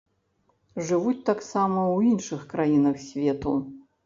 [0.87, 3.55] Жывуць таксама ў іншых краінах свету.